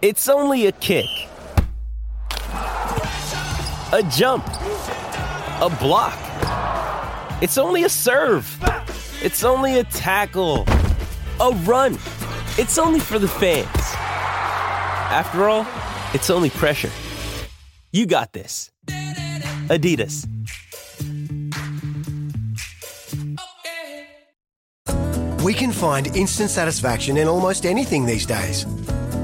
[0.00, 1.08] It's only a kick,
[2.52, 6.16] a jump, a block.
[7.42, 8.46] It's only a serve.
[9.20, 10.66] It's only a tackle,
[11.40, 11.94] a run.
[12.58, 13.66] It's only for the fans.
[15.10, 15.66] After all,
[16.14, 16.92] it's only pressure.
[17.90, 18.70] You got this.
[19.66, 20.28] Adidas.
[25.42, 28.64] We can find instant satisfaction in almost anything these days.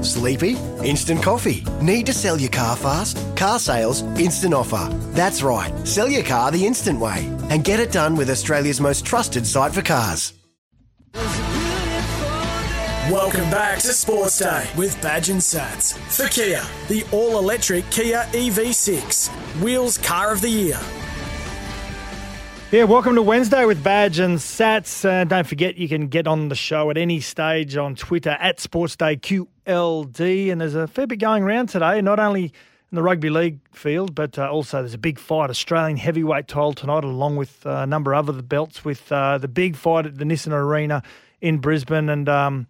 [0.05, 0.55] Sleepy?
[0.83, 1.65] Instant coffee.
[1.81, 3.17] Need to sell your car fast?
[3.35, 4.87] Car sales, instant offer.
[5.11, 9.05] That's right, sell your car the instant way and get it done with Australia's most
[9.05, 10.33] trusted site for cars.
[13.11, 15.95] Welcome back to Sports Day with Badge and Sats.
[15.95, 19.29] For Kia, the all electric Kia EV6,
[19.61, 20.79] Wheels Car of the Year.
[22.71, 25.07] Yeah, welcome to Wednesday with Badge and Sats.
[25.07, 28.57] Uh, don't forget you can get on the show at any stage on Twitter at
[29.65, 30.51] SportsDayQLD.
[30.51, 34.15] And there's a fair bit going around today, not only in the rugby league field,
[34.15, 37.87] but uh, also there's a big fight, Australian heavyweight title tonight, along with uh, a
[37.87, 41.03] number of other belts, with uh, the big fight at the Nissan Arena
[41.41, 42.09] in Brisbane.
[42.09, 42.67] And um,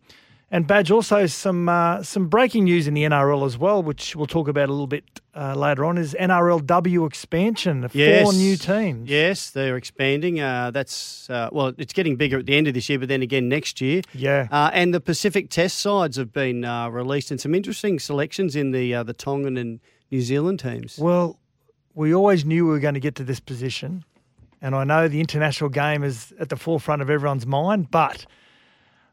[0.52, 4.28] and Badge also some uh, some breaking news in the NRL as well, which we'll
[4.28, 5.04] talk about a little bit
[5.36, 5.98] uh, later on.
[5.98, 7.90] Is NRLW expansion?
[7.94, 8.24] Yes.
[8.24, 9.10] Four new teams.
[9.10, 10.40] Yes, they're expanding.
[10.40, 13.24] Uh, that's uh, well, it's getting bigger at the end of this year, but then
[13.24, 14.02] again next year.
[14.14, 14.48] Yeah.
[14.52, 18.72] Uh, and the Pacific Test sides have been uh, released, and some interesting selections in
[18.72, 19.80] the uh, the Tongan and
[20.12, 21.00] New Zealand teams.
[21.00, 21.40] Well,
[21.96, 24.06] we always knew we were going to get to this position,
[24.62, 28.28] and I know the international game is at the forefront of everyone's mind, but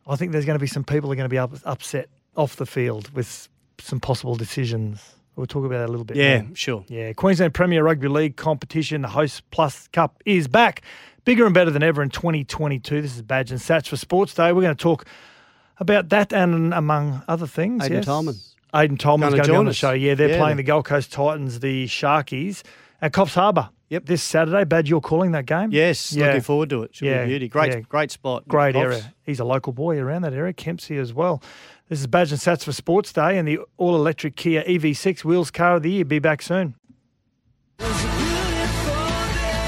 [0.06, 2.08] I think there's going to be some people who are going to be up, upset
[2.36, 5.00] off the field with some possible decisions.
[5.36, 6.17] We'll talk about that a little bit.
[6.17, 6.56] Yeah, more.
[6.56, 6.84] sure.
[6.89, 10.83] Yeah, Queensland Premier Rugby League competition, the Host Plus Cup is back,
[11.25, 13.00] bigger and better than ever in 2022.
[13.00, 14.53] This is Badge and Sats for Sports Day.
[14.53, 15.06] We're going to talk
[15.78, 17.84] about that and among other things.
[17.84, 18.05] Aiden yes.
[18.05, 18.34] Tolman.
[18.75, 19.92] Aiden Tolman's Gonna going to be join on the show.
[19.92, 20.39] Yeah, they're Yeah.
[20.39, 22.62] playing the Gold Coast Titans, the Sharkies,
[23.03, 23.69] at Coffs Harbour.
[23.91, 24.06] Yep.
[24.06, 24.64] This Saturday.
[24.64, 25.69] Badge, you're calling that game?
[25.70, 26.29] Yes, Yeah.
[26.29, 26.95] looking forward to it.
[26.95, 27.48] Should Yeah, be beauty.
[27.48, 27.80] Great, yeah.
[27.80, 28.48] great spot.
[28.48, 28.83] Great Coffs.
[28.85, 29.14] area.
[29.23, 30.55] He's a local boy around that area.
[30.55, 31.42] Kempsey as well.
[31.91, 35.51] This is Badge and Sats for Sports Day and the all electric Kia EV6 Wheels
[35.51, 36.07] Car of the Year.
[36.07, 36.74] Be back soon.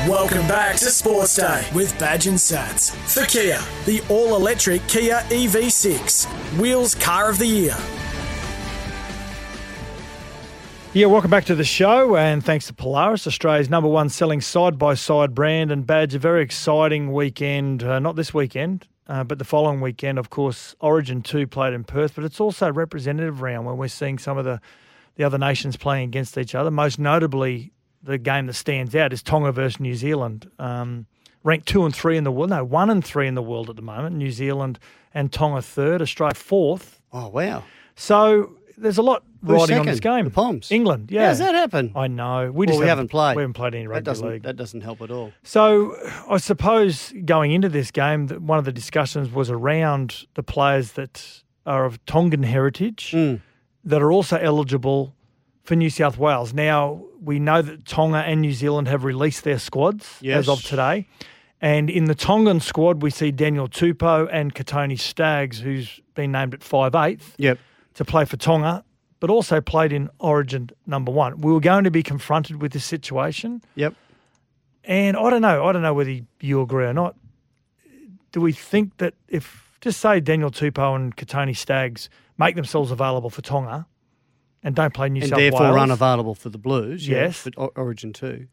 [0.08, 2.90] Welcome back to Sports Day with Badge and Sats.
[3.12, 6.26] For Kia, the all electric Kia EV6,
[6.58, 7.76] Wheels Car of the Year.
[10.94, 14.78] Yeah, welcome back to the show, and thanks to Polaris, Australia's number one selling side
[14.78, 16.14] by side brand and badge.
[16.14, 20.76] A very exciting weekend, uh, not this weekend, uh, but the following weekend, of course.
[20.78, 24.38] Origin 2 played in Perth, but it's also a representative round when we're seeing some
[24.38, 24.60] of the,
[25.16, 26.70] the other nations playing against each other.
[26.70, 30.48] Most notably, the game that stands out is Tonga versus New Zealand.
[30.60, 31.06] Um,
[31.42, 33.74] ranked two and three in the world, no, one and three in the world at
[33.74, 34.14] the moment.
[34.14, 34.78] New Zealand
[35.12, 37.00] and Tonga third, Australia fourth.
[37.12, 37.64] Oh wow!
[37.96, 40.28] So there's a lot Who's riding on this game.
[40.28, 40.66] The.
[40.70, 41.26] England, yeah.
[41.28, 41.92] How's that happen?
[41.94, 42.50] I know.
[42.52, 43.36] We Well, just we haven't played.
[43.36, 44.42] We haven't played any rugby doesn't league.
[44.42, 45.32] that doesn't help at all.
[45.42, 45.94] So
[46.28, 50.92] I suppose going into this game, that one of the discussions was around the players
[50.92, 53.40] that are of Tongan heritage Mm.
[53.84, 55.14] that are also eligible
[55.62, 56.52] for New South Wales.
[56.52, 60.40] Now we know that Tonga and New Zealand have released their squads Yes.
[60.40, 61.06] as of today.
[61.60, 66.52] And in the Tongan squad, we see Daniel Tupou and Kotoni Staggs, who's been named
[66.52, 67.58] at 5'8", Yep.
[67.94, 68.84] To play for Tonga,
[69.20, 71.40] but also played in Origin number one.
[71.40, 73.62] We were going to be confronted with this situation.
[73.76, 73.94] Yep.
[74.82, 75.64] And I don't know.
[75.64, 77.14] I don't know whether you agree or not.
[78.32, 83.30] Do we think that if, just say Daniel Tupou and Kotoni Staggs make themselves available
[83.30, 83.86] for Tonga
[84.64, 87.06] and don't play New and South therefore Wales, unavailable for the Blues.
[87.08, 87.44] Yes.
[87.44, 88.48] but O- Origin two.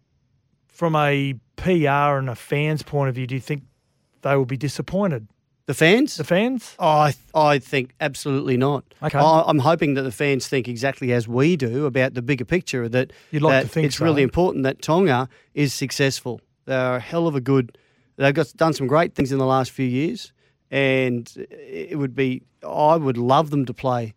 [0.67, 3.63] from a PR and a fan's point of view, do you think
[4.21, 5.27] they will be disappointed?
[5.67, 6.17] The fans?
[6.17, 6.75] The fans?
[6.79, 8.83] Oh, I, th- I think absolutely not.
[9.01, 9.17] Okay.
[9.17, 12.89] I, I'm hoping that the fans think exactly as we do about the bigger picture.
[12.89, 14.05] That, You'd like that to think it's so.
[14.05, 16.41] really important that Tonga is successful.
[16.65, 17.77] They're a hell of a good.
[18.17, 20.33] They've got done some great things in the last few years,
[20.69, 22.43] and it would be.
[22.67, 24.13] I would love them to play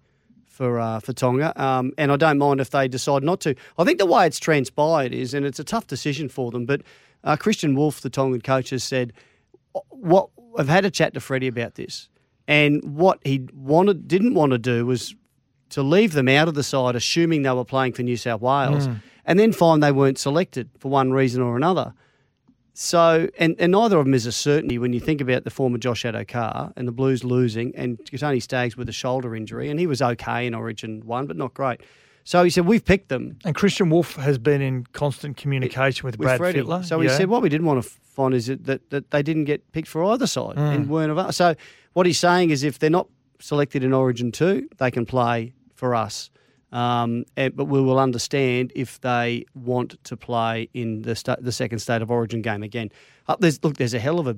[0.47, 3.55] for uh, for Tonga, um, and I don't mind if they decide not to.
[3.79, 6.83] I think the way it's transpired is, and it's a tough decision for them, but
[7.23, 9.13] uh, Kristian Woolf, the Tongan coach, has said
[9.89, 10.29] what
[10.59, 12.09] I've had a chat to Freddie about this,
[12.47, 15.15] and what he wanted didn't want to do was
[15.71, 18.87] to leave them out of the side, assuming they were playing for New South Wales,
[18.87, 18.95] hmm.
[19.25, 21.95] and then find they weren't selected for one reason or another.
[22.77, 25.79] So, and, and neither of them is a certainty when you think about the former
[25.79, 29.87] Josh Addo-Carr and the Blues losing, and Tony Staggs with a shoulder injury, and he
[29.87, 31.83] was okay in Origin one, but not great.
[32.25, 33.39] So he said, We've picked them.
[33.45, 36.63] And Kristian Woolf has been in constant communication with, with Brad Freddie.
[36.63, 36.85] Fittler.
[36.85, 37.17] So he Yeah.
[37.17, 39.89] said, what we didn't want to find is that, that, that they didn't get picked
[39.89, 40.75] for either side Mm.
[40.75, 41.33] and weren't available.
[41.33, 41.55] So
[41.93, 43.09] what he's saying is if they're not
[43.41, 46.31] selected in Origin 2, they can play for us.
[46.73, 51.53] Um, and, but we will understand if they want to play in the sta- the
[51.53, 52.91] second state of origin game again.
[53.29, 54.37] Uh, there's, look, there's a hell of a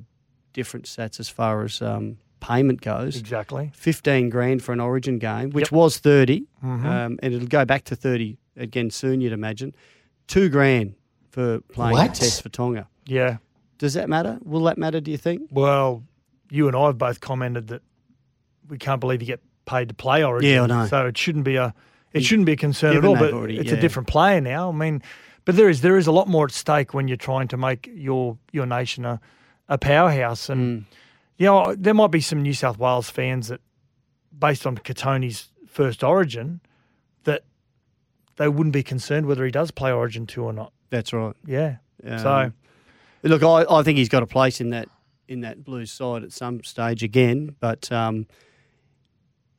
[0.53, 3.17] different stats as far as um, payment goes.
[3.17, 3.71] Exactly.
[3.75, 5.69] 15 grand for an origin game, which Yep.
[5.69, 5.77] Mm-hmm.
[5.77, 9.75] was 30, um, and it'll go back to 30 again soon, you'd imagine.
[10.27, 10.95] Two grand
[11.31, 12.87] for playing a test for Tonga.
[13.07, 13.39] Yeah.
[13.79, 14.39] Does that matter?
[14.43, 15.43] Will that matter, do you think?
[15.51, 16.03] Well,
[16.51, 17.83] you and I have both commented that
[18.69, 20.51] we can't believe you get paid to play Origin.
[20.51, 20.87] Yeah, I know.
[20.87, 21.75] So it shouldn't be a
[22.13, 23.17] it shouldn't be a concern at all.
[23.17, 23.77] But already- it's yeah.
[23.77, 24.71] a different player now.
[24.71, 25.03] I mean,
[25.45, 27.91] but there is there is a lot more at stake when you're trying to make
[27.93, 29.21] your your nation a,
[29.69, 30.49] a powerhouse.
[30.49, 30.85] And Mm.
[31.37, 33.61] you know, there might be some New South Wales fans that,
[34.39, 36.61] based on Kotoni's first Origin,
[37.25, 37.43] that
[38.37, 40.73] they wouldn't be concerned whether he does play Origin two or not.
[40.91, 41.35] That's right.
[41.45, 41.77] Yeah.
[42.07, 42.53] Um, so
[43.27, 44.89] Look, I, I think he's got a place in that
[45.29, 47.57] in that Blues side at some stage again.
[47.61, 48.27] But um,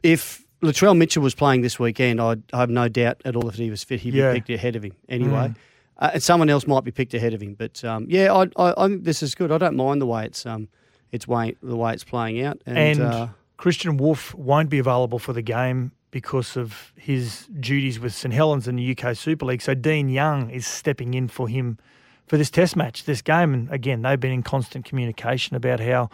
[0.03, 3.53] if Latrell Mitchell was playing this weekend, I'd, I have no doubt at all that
[3.53, 4.31] if he was fit, he'd Yeah.
[4.33, 5.49] be picked ahead of him anyway.
[5.49, 5.55] Mm.
[5.99, 7.55] Uh, and someone else might be picked ahead of him.
[7.55, 9.51] But um, yeah, I, I, I think this is good.
[9.51, 10.69] I don't mind the way it's um,
[11.11, 12.61] it's way, the way it's playing out.
[12.65, 13.27] And, and uh,
[13.57, 18.67] Kristian Woolf won't be available for the game because of his duties with St Helens
[18.67, 19.61] in the UK Super League.
[19.61, 21.77] So Dean Young is stepping in for him
[22.27, 23.53] for this Test match, this game.
[23.53, 26.09] And again, they've been in constant communication about how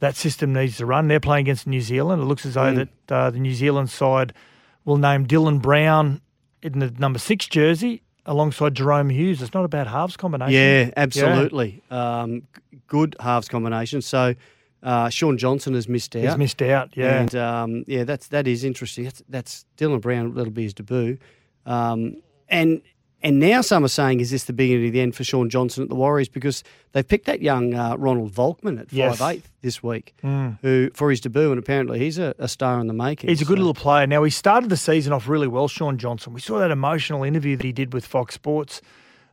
[0.00, 1.08] that system needs to run.
[1.08, 2.20] They're playing against New Zealand.
[2.22, 2.88] It looks as though Mm.
[3.06, 4.32] that uh, the New Zealand side
[4.84, 6.20] will name Dylan Brown
[6.62, 9.40] in the number six jersey alongside Jahrome Hughes.
[9.42, 10.52] It's not a bad halves combination.
[10.54, 11.82] Yeah, absolutely.
[11.90, 12.42] Um,
[12.86, 14.02] good halves combination.
[14.02, 14.34] So
[14.82, 16.22] uh, Shaun Johnson has missed out.
[16.22, 16.90] He's missed out.
[16.96, 17.20] Yeah.
[17.20, 19.04] And um, yeah, that's that is interesting.
[19.04, 20.34] That's, that's Dylan Brown.
[20.34, 21.18] That'll be his debut.
[21.66, 22.82] Um, and
[23.22, 25.82] and now some are saying, is this the beginning of the end for Shaun Johnson
[25.82, 26.62] at the Warriors because
[26.92, 29.18] they've picked that young uh, Ronald Volkman at Yes.
[29.18, 30.58] five eighth this week, Mm.
[30.62, 33.28] who for his debut, and apparently he's a, a star in the making.
[33.28, 34.06] He's a good So- little player.
[34.06, 36.32] Now, he started the season off really well, Shaun Johnson.
[36.32, 38.80] We saw that emotional interview that he did with Fox Sports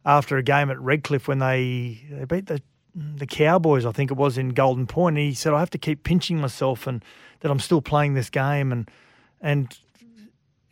[0.05, 2.61] after a game at Redcliffe when they, they beat the
[3.17, 5.17] the Cowboys, I think it was, in Golden Point.
[5.17, 7.03] And he said, I have to keep pinching myself and
[7.41, 8.71] that I'm still playing this game.
[8.71, 8.89] And
[9.41, 9.77] and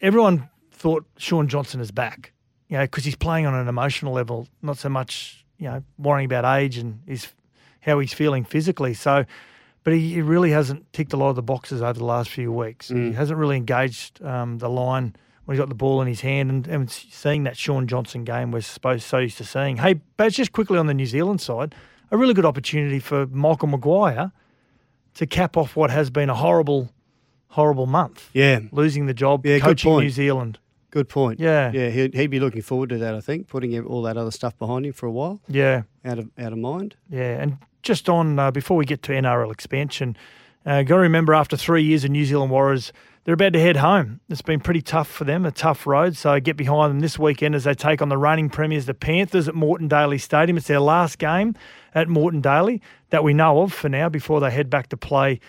[0.02, 2.32] everyone thought Sean Johnson is back,
[2.74, 6.26] you know, because he's playing on an emotional level, not so much, you know, worrying
[6.26, 7.28] about age and his,
[7.82, 8.96] how he's feeling physically.
[8.96, 9.26] So,
[9.84, 12.52] but he, he really hasn't ticked a lot of the boxes over the last few
[12.52, 12.90] weeks.
[12.90, 15.16] He hasn't really engaged um, the line
[15.46, 18.50] when he's got the ball in his hand and, and seeing that Shaun Johnson game
[18.50, 19.78] we're supposed so used to seeing.
[19.78, 21.76] Hey, but just quickly on the New Zealand side,
[22.10, 24.32] a really good opportunity for Michael Maguire
[25.14, 26.90] to cap off what has been a horrible,
[27.50, 28.32] horrible month.
[28.34, 30.00] Yeah, Losing the job, Yeah, coaching.
[30.00, 30.58] New Zealand.
[30.94, 31.40] Good point.
[31.40, 31.72] Yeah.
[31.74, 33.16] yeah, he'd, he'd be looking forward to that.
[33.16, 35.82] I think putting all that other stuff behind him for a while, Yeah.
[36.06, 36.96] out of out of mind.
[37.10, 40.16] Yeah, and just on uh, before we get to NRL expansion,
[40.68, 42.94] uh, got to remember after three years of New Zealand Warriors,
[43.24, 44.20] they're about to head home.
[44.30, 46.16] It's been pretty tough for them, a tough road.
[46.16, 49.48] So get behind them this weekend as they take on the reigning premiers, the Panthers,
[49.48, 50.58] at Moreton Daily Stadium.
[50.58, 51.56] It's their last game
[51.96, 55.40] at Moreton Daily that we know of for now before they head back to play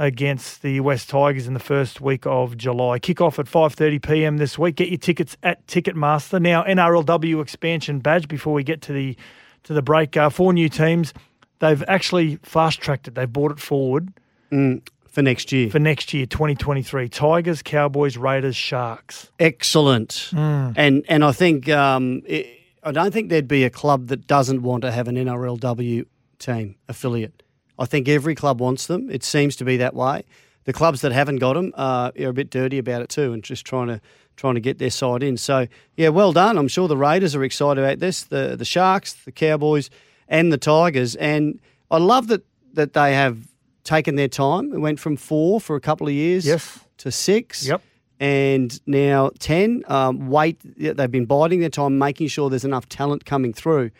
[0.00, 2.98] against the West Tigers in the first week of July.
[2.98, 4.36] Kick off at 5:30 p.m.
[4.38, 4.76] this week.
[4.76, 6.40] Get your tickets at Ticketmaster.
[6.40, 9.16] Now NRLW expansion badge before we get to the
[9.64, 10.16] to the break.
[10.16, 11.12] Uh, four new teams.
[11.58, 13.14] They've actually fast tracked it.
[13.14, 14.08] They've brought it forward
[14.50, 15.68] for next year.
[15.68, 17.10] for next year, 2023.
[17.10, 19.30] Tigers, Cowboys, Raiders, Sharks.
[19.38, 20.30] Excellent.
[20.30, 20.70] Hmm.
[20.76, 22.46] And and I think um, it,
[22.82, 26.06] I don't think there'd be a club that doesn't want to have an NRLW
[26.38, 27.42] team affiliate.
[27.80, 29.10] I think every club wants them.
[29.10, 30.22] It seems to be that way.
[30.64, 33.42] The clubs that haven't got them uh, are a bit dirty about it too, and
[33.42, 34.00] just trying to
[34.36, 35.36] trying to get their side in.
[35.36, 36.56] So yeah, well done.
[36.58, 38.22] I'm sure the Raiders are excited about this.
[38.24, 39.90] The the Sharks, the Cowboys,
[40.28, 41.16] and the Tigers.
[41.16, 41.58] And
[41.90, 42.42] I love that
[42.74, 43.48] that they have
[43.82, 44.72] taken their time.
[44.74, 46.78] It went from four for a couple of years Yes.
[46.98, 47.80] to six Yep.
[48.20, 49.82] and now 10.
[49.88, 53.90] Um, wait, they've been biding their time, making sure there's enough talent coming through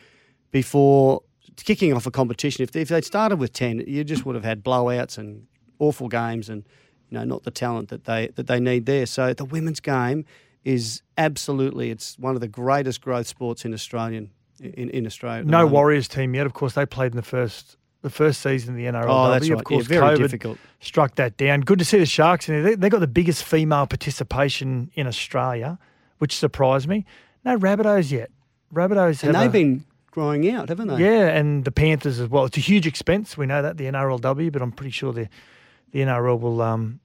[0.53, 1.23] before
[1.63, 2.63] kicking off a competition.
[2.63, 5.47] If, if they'd started with 10, you just would have had blowouts and
[5.79, 6.65] awful games and
[7.09, 9.07] you know not the talent that they that they need there.
[9.07, 10.25] So the women's game
[10.65, 15.43] is absolutely it's one of the greatest growth sports in Australian in, in Australia.
[15.45, 15.67] No.
[15.67, 16.47] Warriors team yet.
[16.47, 19.07] Of course, they played in the first the first season of the NRL.
[19.09, 19.59] Oh, that's right.
[19.59, 20.59] Of course, yeah, very COVID difficult.
[20.81, 21.61] struck that down.
[21.61, 22.63] Good to see the Sharks in there.
[22.63, 25.79] They, they got the biggest female participation in Australia,
[26.19, 27.05] which surprised me.
[27.45, 28.31] No Rabbitohs yet.
[28.73, 30.99] Rabbitohs And have they've a- been growing out, haven't they?
[30.99, 32.45] Yeah, and the Panthers as well.
[32.45, 33.37] It's a huge expense.
[33.37, 35.29] We know that the NRLW, but I'm pretty sure the
[35.93, 37.01] the NRL will um,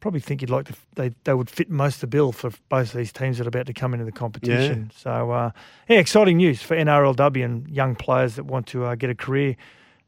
[0.00, 0.74] probably think you'd like to.
[0.94, 3.48] They they would fit most of the bill for both of these teams that are
[3.48, 4.90] about to come into the competition.
[4.92, 4.98] Yeah.
[4.98, 5.50] So uh,
[5.88, 9.56] yeah, exciting news for NRLW and young players that want to uh, get a career.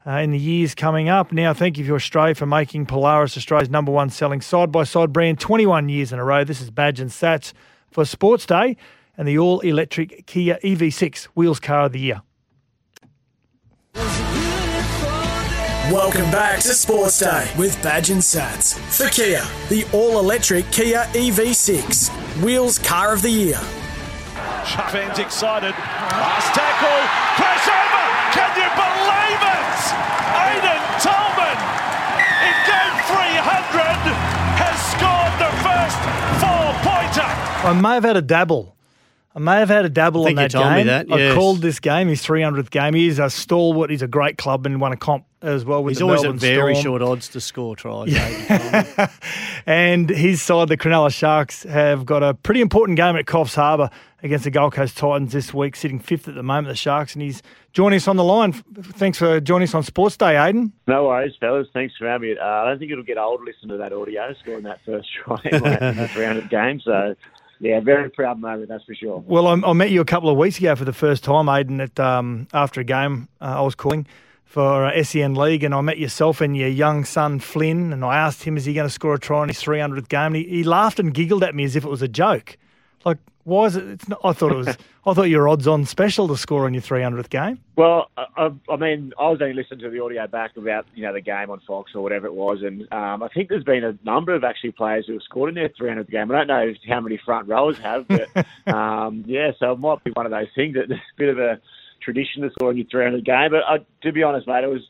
[0.05, 1.31] Uh, in the years coming up.
[1.31, 5.13] Now, thank you for Australia for making Polaris Australia's number one selling side by side
[5.13, 6.43] brand 21 years in a row.
[6.43, 7.53] This is Badge and Sats
[7.89, 8.75] for Sports Day
[9.17, 12.21] and the all electric Kia EV6 Wheels Car of the Year.
[15.91, 18.73] Welcome back to Sports Day with Badge and Sats.
[18.89, 22.07] For Kia, the all electric Kia EV6,
[22.41, 23.57] Wheels Car of the Year.
[24.89, 25.71] Fans excited.
[25.75, 27.03] Last tackle.
[27.35, 28.05] Press over.
[28.31, 29.75] Can you believe it?
[30.39, 31.59] Aiden Tolman
[32.47, 34.15] in game 300
[34.63, 35.99] has scored the first
[36.39, 37.27] four pointer.
[37.67, 38.72] I may have had a dabble.
[39.35, 40.87] I may have had a dabble I on that you told me game.
[40.87, 42.93] that, I called this game his 300th game.
[42.93, 43.89] He's a stalwart.
[43.89, 44.79] He's a great clubman.
[44.79, 46.83] Won a comp as well with He's the always Melbourne at very Storm.
[46.99, 48.13] short odds to score tries.
[48.15, 49.07] eh?
[49.65, 53.89] and his side, the Cronulla Sharks, have got a pretty important game at Coffs Harbour
[54.21, 57.13] against the Gold Coast Titans this week, sitting fifth at the moment, the Sharks.
[57.13, 57.41] And he's
[57.73, 58.53] joining us on the line.
[58.53, 60.71] Thanks for joining us on Sports Day, Aiden.
[60.87, 61.67] No worries, fellas.
[61.73, 62.37] Thanks for having me.
[62.37, 65.37] Uh, I don't think it'll get old listening to that audio, scoring that first try
[65.45, 66.79] in the 300 game.
[66.79, 67.15] So,
[67.63, 69.23] yeah, very proud moment, that's for sure.
[69.25, 71.81] Well, I, I met you a couple of weeks ago for the first time, Aiden,
[71.81, 74.05] at, um, after a game uh, I was calling
[74.43, 78.17] for uh, SEN League, and I met yourself and your young son, Flynn, and I
[78.17, 80.27] asked him, is he going to score a try in his 300th game?
[80.27, 82.57] And he, he laughed and giggled at me as if it was a joke.
[83.05, 83.83] Like, why is it?
[83.83, 84.77] It's not, I thought it was.
[85.05, 87.59] I thought your odds on special to score on your 300th game.
[87.75, 91.11] Well, I, I, mean, I was only listening to the audio back about you know
[91.11, 93.97] the game on Fox or whatever it was, and um, I think there's been a
[94.05, 96.31] number of actually players who have scored in their 300th game.
[96.31, 98.29] I don't know how many front rowers have, but
[98.73, 101.37] um, yeah, so it might be one of those things that there's a bit of
[101.37, 101.59] a
[102.01, 103.51] tradition to score in your 300 game.
[103.51, 104.83] But I, to be honest, mate, it was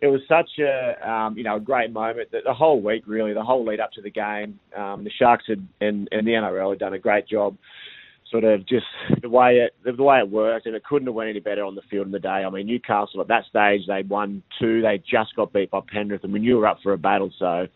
[0.00, 3.34] it was such a um, you know a great moment that the whole week really,
[3.34, 6.70] the whole lead up to the game, um, the Sharks had and, and the NRL
[6.70, 7.56] had done a great job
[8.30, 8.86] sort of just
[9.22, 11.74] the way it the way it worked, and it couldn't have went any better on
[11.74, 12.28] the field in the day.
[12.28, 16.24] I mean, Newcastle at that stage they won two, they just got beat by Penrith,
[16.24, 17.32] and we knew we were up for a battle.
[17.38, 17.68] So,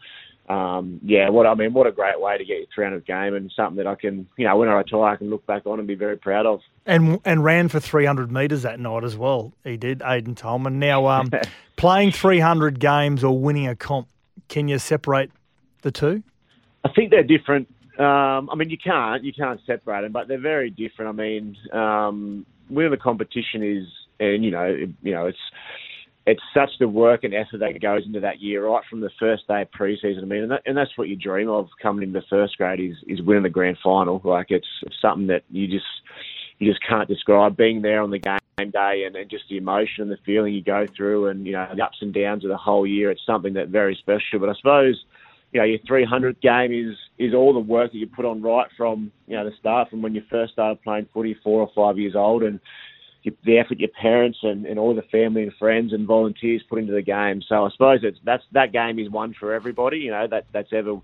[0.52, 3.52] um, yeah, what I mean, what a great way to get your 300th game, and
[3.54, 5.88] something that I can, you know, when I retire, I can look back on and
[5.88, 6.60] be very proud of.
[6.86, 9.52] And and ran for 300 metres that night as well.
[9.64, 10.78] He did, Aiden Tolman.
[10.78, 11.30] Now, um,
[11.76, 14.08] playing 300 games or winning a comp,
[14.48, 15.30] can you separate
[15.82, 16.22] the two?
[16.84, 17.72] I think they're different.
[18.02, 21.08] Um, I mean, you can't you can't separate them, but they're very different.
[21.08, 23.86] I mean, um, winning the competition is,
[24.18, 24.66] and you know,
[25.02, 25.38] you know, it's
[26.26, 29.46] it's such the work and effort that goes into that year, right from the first
[29.48, 30.22] day of preseason.
[30.22, 32.96] I mean, and, that, and that's what you dream of coming into first grade is
[33.06, 34.20] is winning the grand final.
[34.24, 35.86] Like it's, it's something that you just
[36.58, 37.56] you just can't describe.
[37.56, 40.62] Being there on the game day and, and just the emotion and the feeling you
[40.62, 43.10] go through, and you know the ups and downs of the whole year.
[43.10, 44.38] It's something that very special.
[44.38, 45.04] But I suppose
[45.52, 48.68] you know, your 300 game is is all the work that you put on right
[48.76, 51.98] from you know the start, from when you first started playing footy, four or five
[51.98, 52.58] years old, and
[53.44, 56.92] the effort your parents and, and all the family and friends and volunteers put into
[56.92, 57.40] the game.
[57.48, 59.98] So I suppose it's that's that game is one for everybody.
[59.98, 61.00] You know that that's ever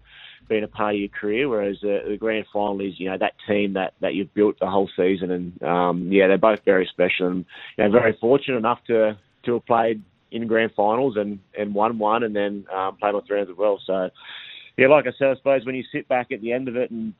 [0.49, 1.49] been a part of your career.
[1.49, 4.71] Whereas the, the grand final is you know that team that that you've built the
[4.71, 7.45] whole season, and um, yeah, they're both very special and
[7.76, 11.99] you know, very fortunate enough to to have played in grand finals and, and won
[11.99, 13.80] one and then um, played all three rounds as well.
[13.85, 14.11] So,
[14.76, 16.90] yeah, like I said, I suppose when you sit back at the end of it
[16.90, 17.14] and,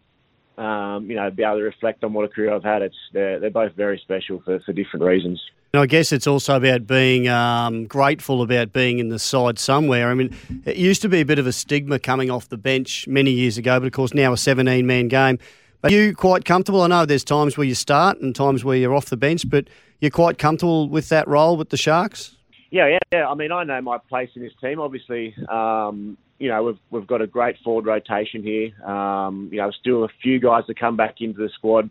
[0.56, 3.40] um, you know, be able to reflect on what a career I've had, it's they're,
[3.40, 5.40] they're both very special for, for different reasons.
[5.74, 10.08] And I guess it's also about being um, grateful about being in the side somewhere.
[10.08, 10.34] I mean,
[10.64, 13.58] it used to be a bit of a stigma coming off the bench many years
[13.58, 15.38] ago, but of course now a 17 man game.
[15.84, 16.82] Are you quite comfortable?
[16.82, 19.68] I know there's times where you start and times where you're off the bench, but
[20.00, 22.36] you're quite comfortable with that role with the Sharks?
[22.70, 23.26] Yeah, yeah, yeah.
[23.26, 24.80] I mean, I know my place in this team.
[24.80, 28.70] Obviously, um, you know, we've we've got a great forward rotation here.
[28.88, 31.90] Um, you know, still a few guys to come back into the squad,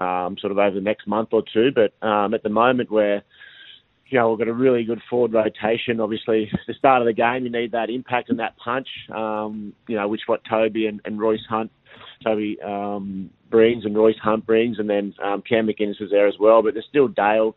[0.00, 1.70] um, sort of over the next month or two.
[1.74, 3.22] But um, at the moment, we're
[4.10, 6.00] you know, we've got a really good forward rotation.
[6.00, 9.96] Obviously, the start of the game, you need that impact and that punch, um, you
[9.96, 11.70] know, which what Toby and, and Royce Hunt,
[12.24, 16.34] Toby um, brings and Royce Hunt brings, and then um, Cam McInnes was there as
[16.40, 16.62] well.
[16.62, 17.54] But there's still Dale,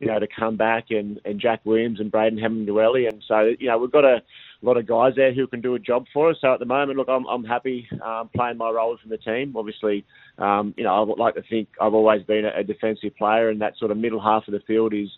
[0.00, 3.08] you know, to come back, and, and Jack Williams and Braden Hamlin-Uele.
[3.08, 4.22] And so, you know, we've got a
[4.62, 6.36] lot of guys there who can do a job for us.
[6.40, 9.54] So at the moment, look, I'm, I'm happy um, playing my role from the team.
[9.56, 10.04] Obviously,
[10.38, 13.50] um, you know, I would like to think I've always been a, a defensive player,
[13.50, 15.08] and that sort of middle half of the field is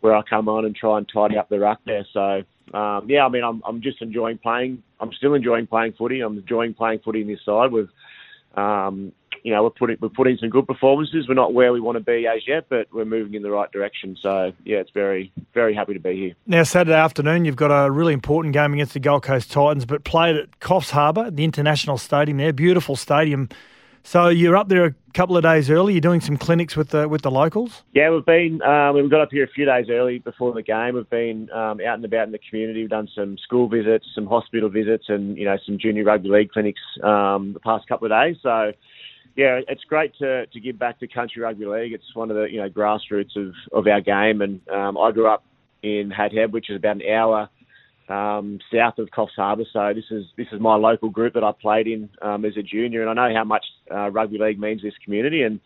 [0.00, 2.06] where I come on and try and tidy up the ruck there.
[2.12, 2.42] So
[2.72, 4.82] um, yeah, I mean, I'm I'm just enjoying playing.
[5.00, 6.20] I'm still enjoying playing footy.
[6.20, 7.72] I'm enjoying playing footy in this side.
[7.72, 7.88] With
[8.56, 11.26] um, you know, we're putting we're putting some good performances.
[11.28, 13.70] We're not where we want to be as yet, but we're moving in the right
[13.70, 14.16] direction.
[14.20, 16.34] So yeah, it's very very happy to be here.
[16.46, 20.04] Now, Saturday afternoon, you've got a really important game against the Gold Coast Titans, but
[20.04, 22.52] played at Coffs Harbour, the International Stadium there.
[22.52, 23.48] Beautiful stadium.
[24.08, 25.92] So you're up there a couple of days early.
[25.92, 27.82] You're doing some clinics with the with the locals.
[27.92, 30.94] Yeah, we've been um, we got up here a few days early before the game.
[30.94, 32.80] We've been um, out and about in the community.
[32.80, 36.50] We've done some school visits, some hospital visits, and you know some junior rugby league
[36.50, 38.36] clinics um, the past couple of days.
[38.42, 38.72] So
[39.36, 41.92] yeah, it's great to, to give back to country rugby league.
[41.92, 45.28] It's one of the you know grassroots of, of our game, and um, I grew
[45.28, 45.44] up
[45.82, 47.48] in Hat Head, which is about an hour
[48.08, 49.64] um, south of Coffs Harbour.
[49.72, 52.62] So this is this is my local group that I played in um, as a
[52.62, 55.42] junior, and I know how much uh, rugby league means this community.
[55.42, 55.60] And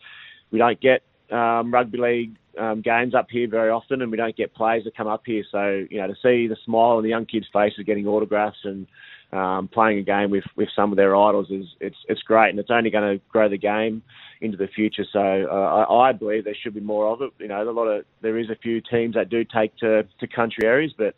[0.51, 1.01] we don't get
[1.31, 4.95] um, rugby league um, games up here very often, and we don't get players that
[4.95, 5.43] come up here.
[5.51, 8.87] So you know to see the smile on the young kids' faces, getting autographs, and
[9.33, 12.59] um, playing a game with, with some of their idols is it's it's great, and
[12.59, 14.03] it's only going to grow the game
[14.41, 15.05] into the future.
[15.11, 17.31] So uh, I, I believe there should be more of it.
[17.39, 20.27] You know, a lot of there is a few teams that do take to to
[20.27, 21.15] country areas, but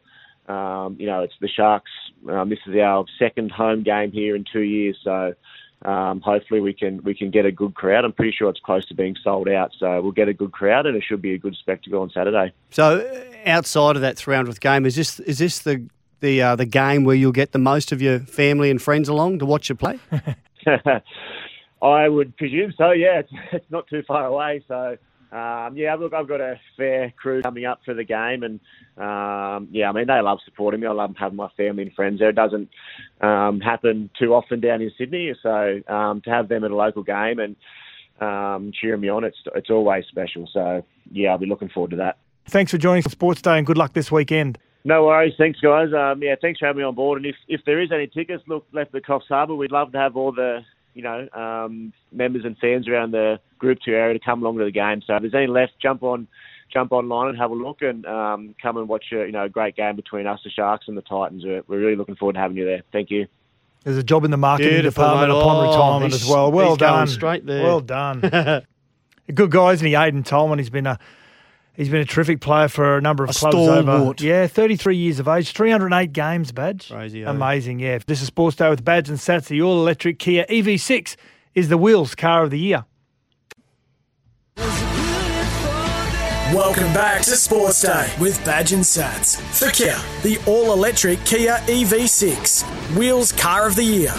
[0.52, 1.92] um, you know, it's the Sharks.
[2.30, 5.34] Um, this is our second home game here in two years, so.
[5.82, 8.06] Um, hopefully we can we can get a good crowd.
[8.06, 10.88] I'm pretty sure it's close to being sold out, so we'll get a good crowd
[10.88, 12.54] and it should be a good spectacle on Saturday.
[12.72, 13.06] So,
[13.46, 15.86] outside of that 300th game, is this is this the
[16.20, 19.40] the uh, the game where you'll get the most of your family and friends along
[19.40, 20.00] to watch you play?
[21.82, 22.92] I would presume so.
[22.92, 24.64] Yeah, it's, it's not too far away.
[24.68, 24.98] So
[25.36, 28.60] um, yeah, look, I've got a fair crew coming up for the game, and
[28.98, 30.88] um, yeah, I mean they love supporting me.
[30.88, 32.30] I love having my family and friends there.
[32.30, 32.70] It doesn't
[33.20, 37.04] um, happen too often down in Sydney, so um, to have them at a local
[37.04, 37.56] game and
[38.22, 40.48] um, cheering me on, it's it's always special.
[40.54, 42.18] So yeah, I'll be looking forward to that.
[42.46, 44.58] Thanks for joining Sports Day, and good luck this weekend.
[44.88, 45.34] No worries.
[45.38, 45.90] Thanks, guys.
[45.94, 47.18] Um, yeah, thanks for having me on board.
[47.18, 49.98] And if, if there is any tickets look left at Coffs Harbour, we'd love to
[49.98, 50.60] have all the
[50.94, 54.64] you know um, members and fans around the Group Two area to come along to
[54.64, 55.02] the game.
[55.06, 56.28] So if there's any left, jump on
[56.72, 59.50] jump online and have a look and um, come and watch a you know a
[59.50, 61.44] great game between us, the Sharks, and the Titans.
[61.44, 62.84] We're, we're really looking forward to having you there.
[62.92, 63.26] Thank you.
[63.84, 65.40] There's a job in the marketing Beautiful, department mate.
[65.42, 66.52] upon Oh, retirement he's- as well.
[66.52, 67.08] Well he's going done.
[67.08, 67.64] straight there.
[67.64, 68.22] Well done.
[69.34, 69.94] Good guy, isn't he?
[69.94, 70.60] Aiden Tolman.
[70.60, 71.00] He's been a
[71.78, 73.82] he's been a terrific player for a number of A clubs over.
[73.82, 74.22] stalwart.
[74.22, 76.90] Yeah, 33 years of age, 308 games, badge.
[76.90, 77.30] Crazy, eh?
[77.30, 78.00] Amazing, yeah.
[78.06, 79.48] This is Sports Day with Badge and Sats.
[79.48, 81.16] The all electric Kia EV6
[81.54, 82.86] is the wheels car of the year.
[86.54, 89.38] Welcome back to Sports Day with Badge and Sats.
[89.60, 94.14] For Kia, the all electric Kia EV6, Wheels Car of the Year.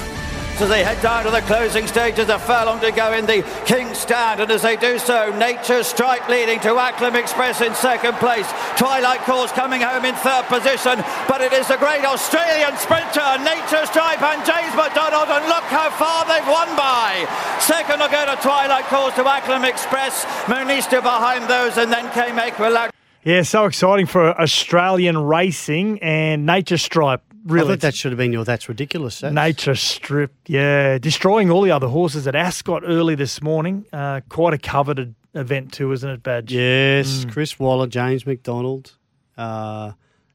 [0.60, 2.28] As they head down to the closing stages.
[2.28, 6.28] A furlong to go in the King's Stand, and as they do so, Nature's Strike
[6.28, 8.46] leading to Acklam Express in second place.
[8.76, 13.88] Twilight Calls coming home in third position, but it is the great Australian sprinter, Nature's
[13.90, 17.26] Strike and James McDonald, and look how far they've won by.
[17.60, 22.36] Second will go to Twilight Calls to Acklam Express, Monista behind those, and then came
[22.36, 22.90] Equilac.
[23.24, 27.22] Yeah, so exciting for Australian racing and Nature Stripe.
[27.48, 28.44] I Really, think that should have been your.
[28.44, 29.20] That's ridiculous.
[29.20, 33.84] That's, Nature Strip, yeah, destroying all the other horses at Ascot early this morning.
[33.92, 36.52] Uh, quite a coveted event too, isn't it, Badge?
[36.52, 37.32] Yes, Mm.
[37.32, 38.96] Chris Waller, James McDonald,
[39.38, 39.92] uh,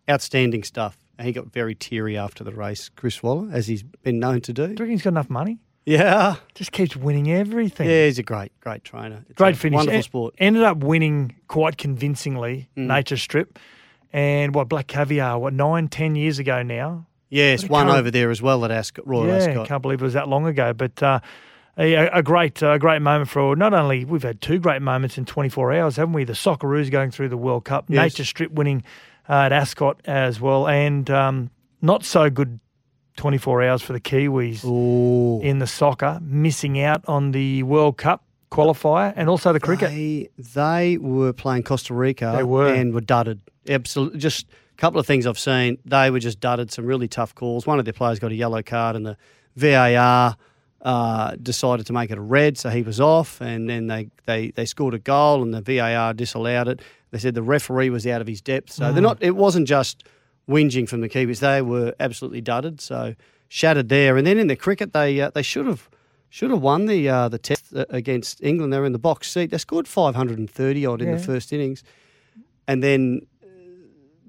[0.09, 0.97] outstanding stuff.
[1.17, 4.53] And he got very teary after the race, Chris Waller, as he's been known to
[4.53, 4.63] do.
[4.67, 5.59] Do you reckon he's got enough money?
[5.85, 7.89] Yeah, Just keeps winning everything.
[7.89, 9.23] yeah, he's a great, great trainer.
[9.29, 9.75] It's Great finish.
[9.77, 10.35] wonderful sport.
[10.37, 12.87] Ended up winning quite convincingly, Mm.
[12.87, 13.59] Nature Strip.
[14.13, 17.07] And what, Black Caviar, what, nine, ten years ago now?
[17.29, 19.57] Yes, one over there as well at Ascot, Royal yeah, Ascot.
[19.59, 20.73] I can't believe it was that long ago.
[20.73, 21.21] But uh,
[21.77, 25.25] a, a great, a great moment for not only we've had two great moments in
[25.25, 26.25] 24 hours, haven't we?
[26.25, 28.03] The Socceroos going through the World Cup, Yes.
[28.13, 28.83] Nature Strip winning
[29.29, 31.49] uh, at Ascot as well, and um,
[31.81, 32.59] not so good
[33.15, 35.41] 24 hours for the Kiwis Ooh.
[35.41, 39.89] in the soccer, missing out on the World Cup qualifier and also the cricket.
[39.89, 42.73] They, they were playing Costa Rica They were.
[42.73, 43.39] and were dudded.
[43.67, 44.19] Absolutely.
[44.19, 45.77] Just a couple of things I've seen.
[45.85, 47.65] They were just dudded, some really tough calls.
[47.65, 49.17] One of their players got a yellow card and the
[49.55, 50.35] VAR
[50.81, 53.39] uh, decided to make it a red, so he was off.
[53.41, 56.81] And then they, they, they scored a goal and the VAR disallowed it.
[57.11, 58.71] They said the referee was out of his depth.
[58.71, 59.17] So they're not.
[59.21, 60.03] it wasn't just
[60.49, 61.39] whinging from the Kiwis.
[61.39, 62.79] They were absolutely dudded.
[62.81, 63.15] So
[63.49, 64.17] shattered there.
[64.17, 65.89] And then in the cricket, they uh, they should have
[66.33, 68.71] should have won the uh, the test uh, against England.
[68.73, 69.51] They were in the box seat.
[69.51, 71.15] They scored 530 odd in Yeah.
[71.15, 71.83] the first innings,
[72.67, 73.47] and then uh,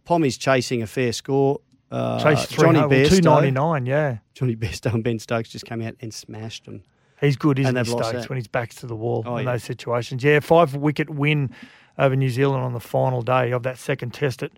[0.05, 1.61] Pommy's chasing a fair score.
[1.91, 4.19] Uh, Chase Johnny 300, Bairstow, 299, yeah.
[4.35, 6.83] Johnny Bairstow and Ben Stokes just came out and smashed them.
[7.21, 9.53] He's good, isn't he, Stokes, when he's back's to the wall Oh, in yeah.
[9.53, 10.25] those situations.
[10.25, 11.51] Yeah, five wicket win
[11.99, 14.51] over New Zealand on the final day of that second test at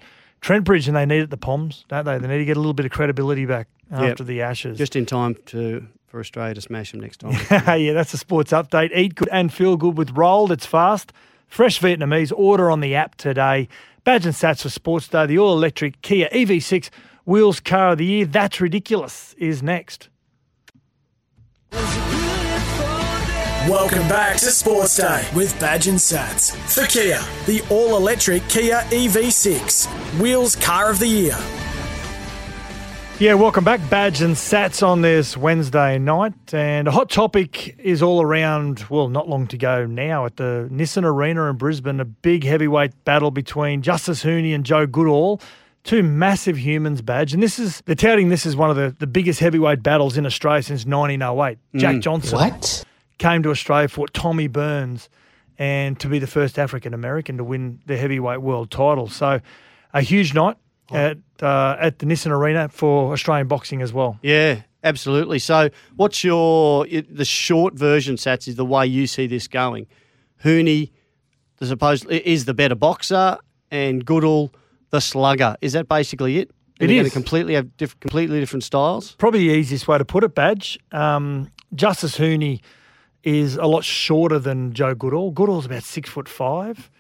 [0.45, 2.19] Trent Bridge, and they need it at the Poms, don't they?
[2.19, 4.77] They need to get a little bit of credibility back after the Ashes.
[4.77, 7.33] Just in time to for Australia to smash them next time.
[7.81, 8.95] yeah, that's a sports update.
[8.95, 10.53] Eat good and feel good with Rolled.
[10.53, 11.15] It's fast.
[11.49, 12.31] Fresh Vietnamese.
[12.37, 13.69] Order on the app today.
[14.05, 15.25] Badge and Sats for Sports Day.
[15.25, 16.91] The all electric Kia EV6
[17.25, 18.27] Wheels Car of the Year.
[18.27, 19.35] That's ridiculous.
[19.39, 20.11] Is next.
[23.69, 26.55] Welcome back to Sports Day with Badge and Sats.
[26.71, 31.39] For Kia, the all electric Kia EV6, Wheels Car of the Year.
[33.19, 33.81] Yeah, welcome back.
[33.89, 36.53] Badge and Sats on this Wednesday night.
[36.53, 40.69] And a hot topic is all around, well, not long to go now at the
[40.71, 42.01] Nissan Arena in Brisbane.
[42.01, 45.41] A big heavyweight battle between Justis Huni and Joe Goodall.
[45.85, 47.33] Two massive humans, Badge.
[47.33, 50.27] And this is, they're touting this as one of the, the biggest heavyweight battles in
[50.27, 51.59] Australia since 1908.
[51.77, 52.01] Jack hmm.
[52.01, 52.85] Johnson What?
[53.25, 55.09] Came to Australia, fought Tommy Burns,
[55.57, 59.09] and to be the first African American to win the heavyweight world title.
[59.09, 59.41] So
[59.95, 60.59] a huge night
[60.91, 64.19] at uh, at the Nissan Arena for Australian boxing as well.
[64.21, 65.39] Yeah, absolutely.
[65.39, 69.87] So, what's your the short version, Sats, is the way you see this going?
[70.45, 70.91] Huni,
[71.57, 73.39] the supposed is the better boxer,
[73.71, 74.53] and Goodall,
[74.91, 75.57] the slugger.
[75.63, 76.51] Is that basically it?
[76.79, 79.13] It They're gonna completely have diff- completely different styles.
[79.13, 80.79] Probably the easiest way to put it, Badge.
[80.93, 82.61] Um, Justis Huni
[83.25, 85.31] is a lot shorter than Joe Goodall.
[85.31, 86.91] Goodall's about six foot five.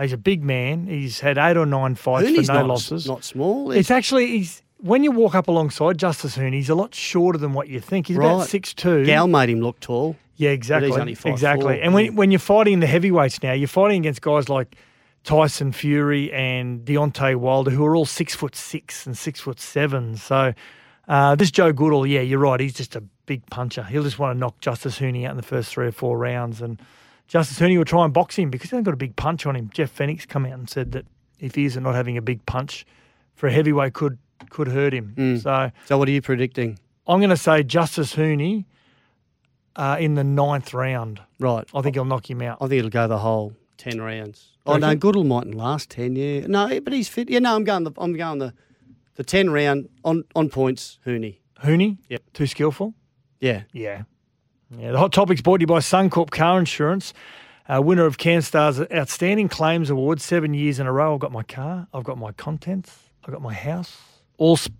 [0.00, 0.86] He's a big man.
[0.88, 3.06] He's had eight or nine fights Huni's for no not, losses.
[3.06, 3.70] not small.
[3.70, 7.52] It's actually he's when you walk up alongside Justis Huni, he's a lot shorter than
[7.52, 8.08] what you think.
[8.08, 9.04] He's about six two.
[9.04, 10.16] Gal made him look tall.
[10.36, 10.90] Yeah, exactly.
[10.90, 11.30] only 5'4".
[11.30, 11.80] exactly.
[11.80, 14.76] And when when you're fighting the heavyweights now, you're fighting against guys like
[15.22, 20.16] Tyson Fury and Deontay Wilder, who are all six foot six and six foot seven.
[20.16, 20.54] So
[21.06, 22.58] uh, this Joe Goodall, yeah, you're right.
[22.58, 23.82] He's just a big puncher.
[23.82, 26.60] He'll just want to knock Justis Huni out in the first three or four rounds,
[26.60, 26.80] and
[27.28, 29.56] Justis Huni will try and box him because he hasn't got a big punch on
[29.56, 29.70] him.
[29.72, 31.06] Jeff Fenech come out and said that
[31.38, 32.86] if he isn't not having a big punch
[33.34, 34.18] for a heavyweight, could
[34.50, 35.14] could hurt him.
[35.16, 35.42] Mm.
[35.42, 36.78] So So, what are you predicting?
[37.06, 38.64] I'm going to say Justis Huni
[39.76, 41.20] uh, in the ninth round.
[41.38, 41.66] Right.
[41.74, 42.58] I think he'll knock him out.
[42.60, 44.52] I think it'll go the whole ten rounds.
[44.66, 46.16] Oh no, Goodall mightn't last ten.
[46.16, 47.28] Yeah, no, but he's fit.
[47.28, 47.84] Yeah, no, I'm going.
[47.84, 48.54] The, I'm going the
[49.16, 50.98] the ten round on on points.
[51.06, 51.38] Huni.
[51.62, 51.98] Huni?
[52.08, 52.22] Yep.
[52.32, 52.94] Too skillful?
[53.40, 53.62] Yeah.
[53.72, 54.02] Yeah.
[54.76, 54.92] Yeah.
[54.92, 57.12] The hot topic's brought to you by Suncorp Car Insurance,
[57.68, 61.14] uh, winner of CanStar's Outstanding Claims Award seven years in a row.
[61.14, 63.96] I've got my car, I've got my contents, I've got my house,
[64.38, 64.74] all sp-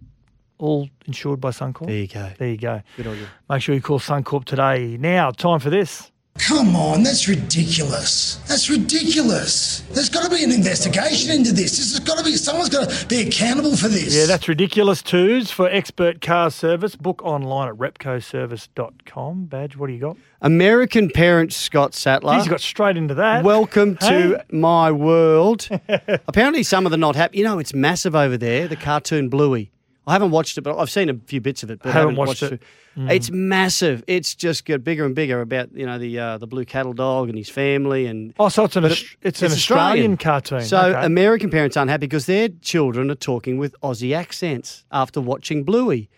[0.59, 1.87] all insured by Suncorp.
[1.87, 2.31] There you go.
[2.38, 2.81] There you go.
[2.97, 3.27] Good on you.
[3.51, 4.97] Make sure you call Suncorp today.
[4.99, 6.11] Now, time for this.
[6.38, 8.37] Come on, that's ridiculous.
[8.49, 9.81] That's ridiculous.
[9.92, 11.79] There's got to be an investigation into this.
[11.79, 14.14] This has got to be, someone's got to be accountable for this.
[14.14, 16.97] Yeah, that's ridiculous twos for expert car service.
[16.97, 19.44] Book online at repcoservice.com.
[19.47, 20.16] Badge, what do you got?
[20.42, 22.35] American parent Scott Sattler.
[22.35, 23.44] He's got straight into that.
[23.44, 24.09] Welcome Hey.
[24.33, 25.68] to my world.
[26.29, 27.38] Apparently, some of the not happy.
[27.38, 28.66] You know, it's massive over there.
[28.66, 29.70] The cartoon Bluey.
[30.07, 31.79] I haven't watched it, but I've seen a few bits of it.
[31.83, 32.62] But I Haven't haven't watched it.
[32.97, 34.05] It's massive.
[34.07, 37.29] It's just got bigger and bigger about you know the uh, the blue cattle dog
[37.29, 40.17] and his family and Oh, so it's an, But Aus- it's an Australian, Australian.
[40.19, 40.61] cartoon.
[40.62, 41.05] So Okay.
[41.07, 46.09] American parents aren't happy because their children are talking with Aussie accents after watching Bluey,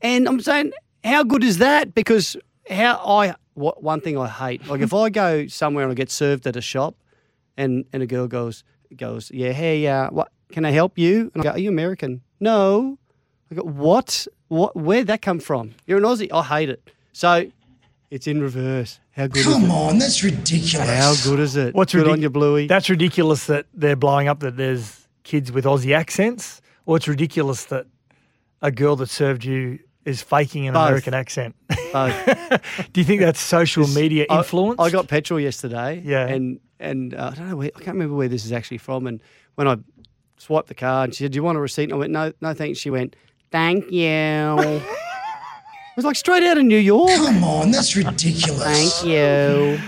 [0.00, 0.72] and I'm saying,
[1.04, 1.94] how good is that?
[1.94, 2.36] Because
[2.70, 6.10] how I what, one thing I hate, like if I go somewhere and I get
[6.10, 6.96] served at a shop,
[7.56, 8.64] and and a girl goes
[8.96, 11.30] goes, yeah, hey, uh, what can I help you?
[11.34, 12.22] And I go, are you American?
[12.40, 12.98] No.
[13.50, 14.26] I go, what?
[14.48, 14.74] What?
[14.76, 15.74] Where'd that come from?
[15.86, 16.30] You're an Aussie.
[16.32, 16.90] I hate it.
[17.12, 17.50] So
[18.10, 19.00] it's in reverse.
[19.12, 19.70] How good is Come it?
[19.70, 20.88] on, that's ridiculous.
[20.88, 21.74] How good is it?
[21.74, 22.66] What's good ridic- on you, Bluey?
[22.66, 27.64] That's ridiculous that they're blowing up that there's kids with Aussie accents, or it's ridiculous
[27.66, 27.86] that
[28.62, 30.86] a girl that served you is faking an Both.
[30.88, 31.56] American accent.
[31.92, 32.26] Both.
[32.92, 34.78] Do you think that's social media I- influence?
[34.80, 36.02] I, got petrol yesterday.
[36.04, 36.26] Yeah.
[36.26, 39.06] And and uh, I don't know where I can't remember where this is actually from.
[39.06, 39.20] And
[39.54, 39.76] when I
[40.36, 42.32] swiped the card, and she said, "Do you want a receipt?" And I went, "No,
[42.42, 43.16] no, thanks." She went,
[43.50, 47.10] "Thank you." it was like straight out of New York.
[47.10, 48.62] Come on, that's ridiculous.
[48.62, 49.78] Thank you.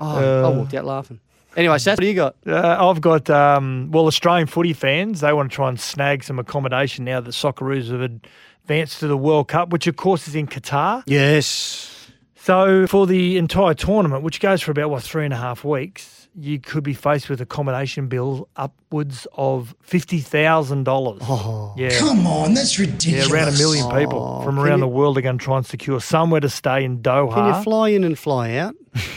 [0.00, 1.20] Oh, I walked out laughing.
[1.56, 2.36] Anyway, Seth, what do you got?
[2.46, 5.20] Uh, I've got um, well Australian footy fans.
[5.20, 9.16] They want to try and snag some accommodation now that Socceroos have advanced to the
[9.16, 11.02] World Cup, which of course is in Qatar.
[11.06, 12.10] Yes.
[12.36, 16.17] So for the entire tournament, which goes for about what three and a half weeks,
[16.34, 21.20] you could be faced with accommodation bill upwards of fifty thousand dollars.
[21.22, 21.98] Oh, yeah.
[21.98, 23.04] Come on, that's ridiculous.
[23.04, 23.32] Yeah, ridiculous.
[23.32, 25.66] around a million people Oh, from around you- the world are going to try and
[25.66, 27.34] secure somewhere to stay in Doha.
[27.34, 28.74] Can you fly in and fly out?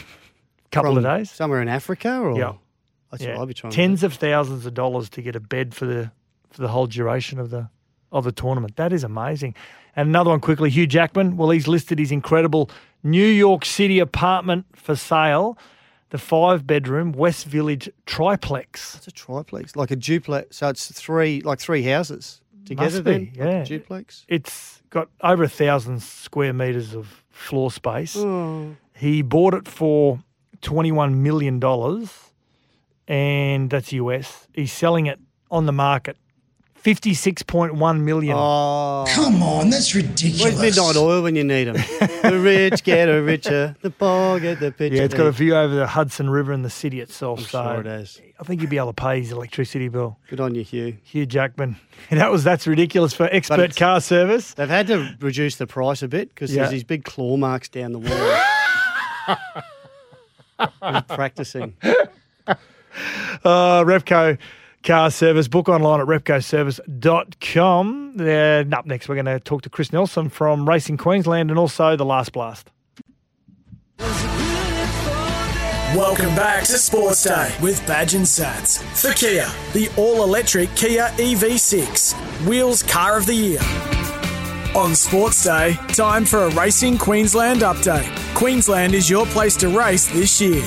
[0.71, 1.29] couple of days.
[1.31, 2.37] Somewhere in Africa or?
[2.37, 2.53] Yeah.
[3.11, 3.35] That's Yeah.
[3.35, 6.11] what I'd be trying Tens of thousands of dollars to get a bed for the
[6.49, 7.69] for the whole duration of the
[8.11, 8.75] of the tournament.
[8.77, 9.55] That is amazing.
[9.95, 11.35] And another one quickly, Hugh Jackman.
[11.37, 12.69] Well, he's listed his incredible
[13.03, 15.57] New York City apartment for sale,
[16.11, 18.95] the five bedroom West Village triplex.
[18.95, 20.57] It's a triplex, like a duplex.
[20.57, 23.01] So it's three, like three houses together.
[23.01, 23.63] Be, then, like yeah.
[23.63, 24.25] duplex.
[24.27, 28.15] It's got over a thousand square meters of floor space.
[28.17, 28.75] Oh.
[28.93, 30.19] He bought it for
[30.61, 31.59] $21 million,
[33.07, 34.47] and that's US.
[34.53, 35.19] He's selling it
[35.49, 36.17] on the market
[36.83, 38.35] 56.1 million.
[38.37, 40.43] Oh, Come on, that's ridiculous.
[40.43, 41.75] where's Midnight Oil when you need them?
[42.23, 44.97] the rich get richer, the poor get the picture.
[44.97, 47.39] yeah, it's got a view over the Hudson River and the city itself.
[47.39, 48.19] I'm so sure it has.
[48.39, 50.17] I think you'd be able to pay his electricity bill.
[50.27, 50.97] Good on you, Hugh.
[51.03, 51.75] Hugh Jackman.
[52.09, 54.55] that was that's ridiculous for expert car service.
[54.55, 56.61] They've had to reduce the price a bit because Yeah.
[56.63, 58.41] there's these big claw marks down the wall.
[60.93, 61.75] He's practicing.
[62.47, 64.37] Uh, Repco
[64.83, 65.47] Car Service.
[65.47, 68.13] Book online at repcoservice.com.
[68.15, 71.95] Then up next, we're going to talk to Chris Nelson from Racing Queensland and also
[71.95, 72.69] the Last Blast.
[75.93, 78.81] Welcome back to Sports Day with Badge and Sats.
[78.95, 83.59] For Kia, the all electric Kia EV6, Wheels Car of the Year.
[84.73, 88.09] On Sports Day, time for a Racing Queensland update.
[88.35, 90.63] Queensland is your place to race this year.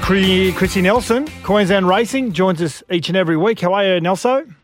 [0.00, 3.60] Cri- Chrissy Nelson, Queensland Racing, joins us each and every week.
[3.60, 4.56] How are you, Nelson?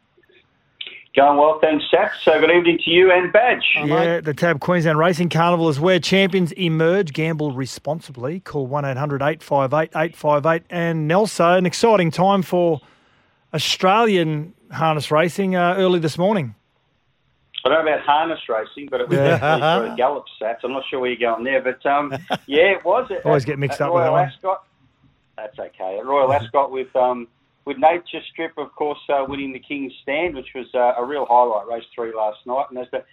[1.14, 2.10] Going well, thanks, Sats.
[2.22, 3.62] So good evening to you and Badge.
[3.84, 7.12] Yeah, the Tab Queensland Racing Carnival is where champions emerge.
[7.12, 8.40] Gamble responsibly.
[8.40, 10.62] Call 1 800 858 858.
[10.70, 12.80] And Nelson, an exciting time for
[13.52, 16.56] Australian harness racing uh, early this morning.
[17.64, 20.58] I don't know about harness racing, but it was definitely sort of gallop sats.
[20.64, 22.10] I'm not sure where you're going there, but um,
[22.46, 23.10] yeah, it was.
[23.10, 24.24] At, Always get mixed at up with that one.
[24.26, 24.64] Ascot.
[25.36, 25.98] That's okay.
[25.98, 27.28] At Royal Ascot with um,
[27.64, 31.26] with Nature Strip, of course, uh, winning the King's Stand, which was uh, a real
[31.28, 31.66] highlight.
[31.66, 33.04] Race three last night, and as the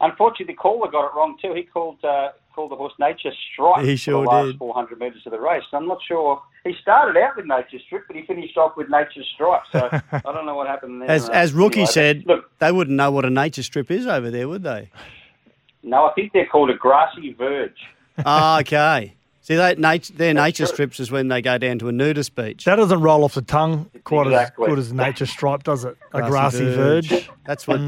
[0.00, 1.54] unfortunately the caller got it wrong too.
[1.54, 4.58] He called uh, called the horse Nature Strike He for sure the last did.
[4.58, 5.62] 400 metres of the race.
[5.72, 6.40] I'm not sure.
[6.64, 9.62] He started out with Nature Strip, but he finished off with Nature Strike.
[9.72, 11.10] So I don't know what happened there.
[11.10, 14.30] As, as Rookie anyway, said, look, they wouldn't know what a nature strip is over
[14.30, 14.90] there, would they?
[15.82, 17.76] No, I think they're called a grassy verge.
[18.24, 19.14] Ah, okay.
[19.44, 20.72] See, they, nat- their nature true.
[20.72, 22.64] strips is when they go down to a nudist beach.
[22.64, 24.64] That doesn't roll off the tongue quite Exactly.
[24.64, 25.98] as good as Nature Stripe, does it?
[26.14, 27.08] A Grassy grassy verge.
[27.10, 27.30] verge.
[27.44, 27.78] That's what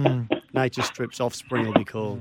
[0.53, 2.21] nature strips offspring will be called.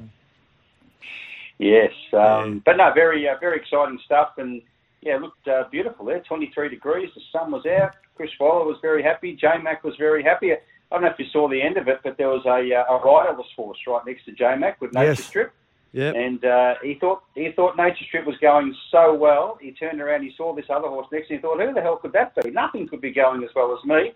[1.57, 4.61] Yes, um, but no, very uh, very exciting stuff, and
[5.01, 6.21] yeah, looked uh, beautiful there.
[6.21, 7.91] 23 degrees, the sun was out.
[8.15, 9.33] Chris Fowler was very happy.
[9.35, 10.53] J Mac was very happy.
[10.53, 10.57] I
[10.91, 12.99] don't know if you saw the end of it, but there was a, uh, a
[13.03, 15.23] riderless horse right next to J Mac with Nature Yes.
[15.25, 15.51] Strip.
[15.95, 16.15] Yep.
[16.15, 19.58] And uh, he thought he thought Nature Strip was going so well.
[19.62, 21.95] He turned around, he saw this other horse next, and he thought, "Who the hell
[21.95, 22.51] could that be?
[22.51, 24.12] Nothing could be going as well as me."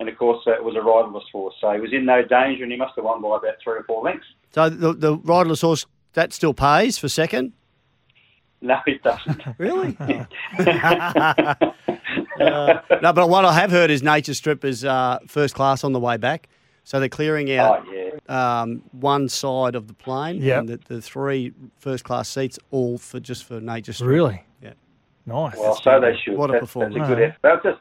[0.00, 2.62] And of course, uh, it was a riderless horse, so he was in no danger,
[2.62, 4.26] and he must have won by about three or four lengths.
[4.52, 7.52] So the, the riderless horse, that still pays for second?
[8.62, 9.42] No, it doesn't.
[9.58, 9.98] Really?
[12.40, 15.92] Uh, no, but what I have heard is Nature Strip is uh, first class on
[15.92, 16.48] the way back.
[16.84, 17.97] So they're clearing out oh yeah.
[18.28, 20.58] Um, one side of the plane Yep.
[20.58, 24.08] and the, the three first class seats all for just for Nature Strip.
[24.10, 24.44] Really?
[24.62, 24.72] Yeah.
[25.26, 25.56] Nice.
[25.56, 26.36] Well, so they should.
[26.36, 26.94] What a performance.
[26.96, 27.38] That's a good effort.
[27.42, 27.78] That's, just,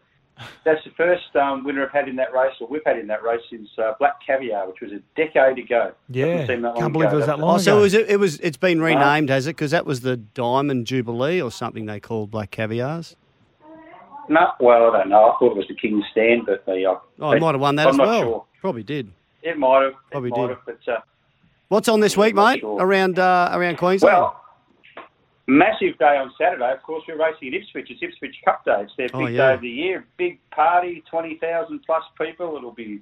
[0.64, 3.24] that's the first um, winner I've had in that race, or we've had in that
[3.24, 5.92] race since uh, Black Caviar, which was a decade ago.
[6.10, 6.26] Yeah.
[6.26, 7.94] Doesn't seem that long Can't believe ago, it was that long Oh, so it was,
[7.94, 9.56] it was it's been renamed, has it?
[9.56, 13.16] Because that was the Diamond Jubilee or something they called Black Caviars.
[14.30, 15.30] No, well, I don't know.
[15.30, 17.76] I thought it was the King's Stand, but the, uh, Oh, it might have won
[17.76, 18.22] that I'm as not well.
[18.22, 18.46] Sure.
[18.60, 19.12] Probably did.
[19.48, 19.94] It might have.
[20.12, 20.50] Probably might did.
[20.50, 21.00] have, but uh,
[21.70, 22.60] What's on this week, mate?
[22.62, 22.80] sure.
[22.82, 24.14] Around uh, around Queensland.
[24.16, 24.42] well,
[25.48, 26.72] massive day on Saturday.
[26.72, 27.88] Of course, we're racing at Ipswich.
[27.90, 28.82] It's Ipswich Cup Day.
[28.82, 29.48] It's their big Oh, yeah.
[29.50, 30.06] day of the year.
[30.18, 32.56] Big party, twenty thousand plus people.
[32.58, 33.02] It'll be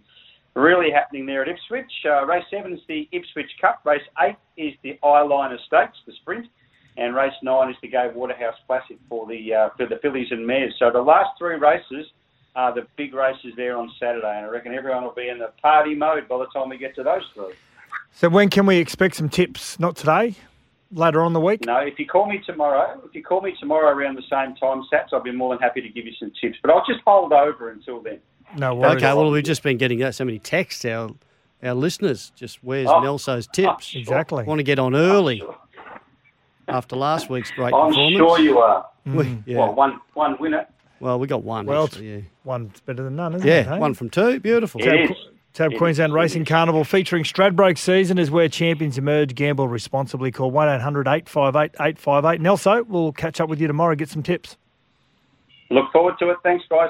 [0.55, 1.91] really happening there at Ipswich.
[2.05, 3.81] Uh, race seven is the Ipswich Cup.
[3.85, 6.47] Race eight is the Eyeliner Stakes, the sprint,
[6.97, 10.45] and race nine is the Gay Waterhouse Classic for the uh, for the fillies and
[10.45, 10.73] mares.
[10.79, 12.05] So the last three races
[12.55, 15.51] are the big races there on Saturday, and I reckon everyone will be in the
[15.61, 17.53] party mode by the time we get to those three.
[18.13, 19.77] So when can we expect some tips?
[19.79, 20.35] Not today,
[20.91, 21.65] later on the week.
[21.65, 24.83] No, if you call me tomorrow, if you call me tomorrow around the same time,
[24.91, 26.57] Sats, I'll be more than happy to give you some tips.
[26.61, 28.19] But I'll just hold over until then.
[28.57, 28.95] No worries.
[28.97, 30.85] okay, well, we've just been getting uh, so many texts.
[30.85, 31.09] Our
[31.63, 33.01] our listeners just where's Oh.
[33.01, 33.91] Nelso's tips?
[33.95, 34.43] Oh, Exactly.
[34.43, 35.41] Want to get on early
[36.67, 38.17] after last week's great I'm performance.
[38.17, 38.85] sure you are.
[39.05, 39.57] We- yeah.
[39.57, 40.65] Well, Well, one one winner.
[40.99, 41.65] We got one.
[41.65, 42.21] Well, actually, yeah.
[42.43, 43.67] One's better than none, isn't Yeah, it?
[43.67, 43.79] hey?
[43.79, 44.39] one from two.
[44.39, 44.81] Beautiful.
[44.81, 45.17] It Tab, is.
[45.53, 46.15] Tab It Queensland is.
[46.15, 49.35] Racing Carnival featuring Stradbroke season is where champions emerge.
[49.35, 50.31] Gamble responsibly.
[50.31, 52.41] Call 1 800 858 858.
[52.41, 54.57] Nelso, we'll catch up with you tomorrow, get some tips.
[55.69, 56.37] Look forward to it.
[56.43, 56.89] Thanks, guys.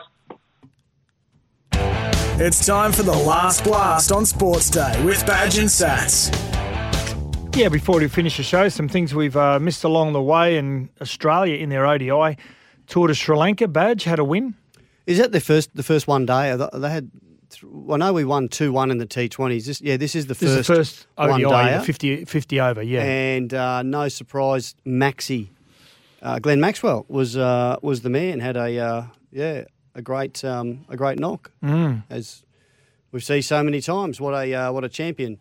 [2.37, 6.33] It's time for the last blast on Sports Day with Badge and Sats.
[7.55, 10.89] Yeah, before we finish the show, some things we've uh, missed along the way in
[11.01, 12.35] Australia in their ODI.
[12.87, 14.55] Tour to Sri Lanka, Badge had a win.
[15.05, 16.55] Is that the first the first one day?
[16.73, 17.11] They- had.
[17.89, 19.65] I know we won two one in the T Twenties.
[19.65, 21.77] This yeah, this is the This first is the first one day.
[21.77, 23.01] the 50, 50 over, yeah.
[23.03, 25.49] And uh, no surprise, Maxi,
[26.21, 28.39] uh, Glenn Maxwell was uh, was the man.
[28.41, 32.03] Had a uh, yeah a great um, a great knock Mm.
[32.09, 32.43] as
[33.11, 35.39] we've seen so many times what a uh, what a champion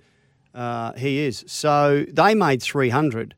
[0.54, 1.42] uh, he is.
[1.48, 3.34] So they made 300,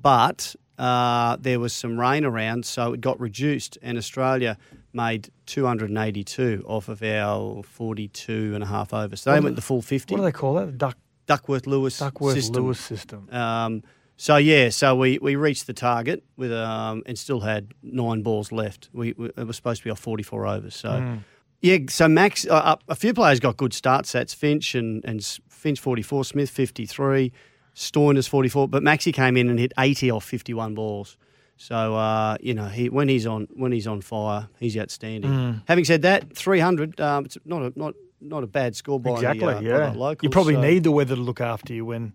[0.00, 4.56] but uh, there was some rain around, so it got reduced, and Australia
[4.92, 9.22] made 282 off of our 42 and a half overs.
[9.22, 10.14] So they went the full 50.
[10.14, 10.66] What do they call that?
[10.66, 12.62] The Duck Duckworth Lewis Duckworth system.
[12.64, 13.28] Lewis system.
[13.32, 13.82] Um,
[14.16, 18.52] so yeah, so we, we reached the target with um, and still had nine balls
[18.52, 18.88] left.
[18.92, 20.74] We, we it was supposed to be off forty four overs.
[20.76, 21.20] So Mm.
[21.62, 24.32] yeah, so Max, uh, a few players got good start sets.
[24.34, 27.32] Finch and and Finch forty four, Smith fifty three,
[27.74, 31.16] Stoinis forty four, but Maxi came in and hit eighty off fifty one balls.
[31.56, 35.30] So uh, you know he when he's on when he's on fire, he's outstanding.
[35.30, 35.62] Mm.
[35.66, 39.12] Having said that, three hundred, um, it's not a not not a bad score by
[39.12, 39.54] Exactly.
[39.54, 39.90] the, uh, yeah.
[39.90, 40.20] the locals.
[40.22, 42.12] you probably so- need the weather to look after you when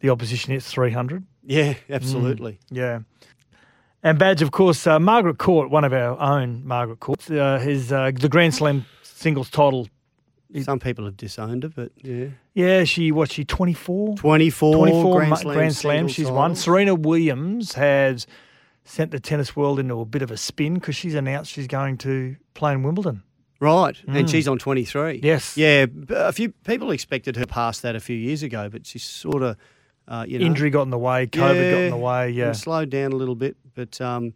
[0.00, 1.24] the opposition hits 300.
[1.44, 2.58] Yeah, absolutely.
[2.70, 3.00] Yeah.
[4.02, 7.92] And Badge, of course, uh, Margaret Court, one of our own Margaret Court, uh, his
[7.92, 9.86] uh, the Grand Slam singles title.
[10.62, 12.26] Some people have disowned it, but yeah.
[12.54, 14.16] Yeah, she what she 24?
[14.16, 16.54] 24 24 Grand ma- Slam Grand Slam singles she's won.
[16.54, 18.26] Serena Williams has
[18.84, 21.96] sent the tennis world into a bit of a spin because she's announced she's going
[21.98, 23.22] to play in Wimbledon.
[23.60, 24.30] Right, and Mm.
[24.30, 25.20] she's on 23.
[25.22, 25.56] Yes.
[25.56, 29.42] Yeah, a few people expected her past that a few years ago, but she's sort
[29.44, 29.56] of,
[30.08, 30.46] uh, you know.
[30.46, 31.38] Injury got in the way, COVID
[31.70, 32.30] got in the way.
[32.30, 32.50] Yeah.
[32.52, 34.34] slowed down a little bit, but um,